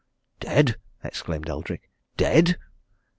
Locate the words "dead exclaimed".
0.39-1.47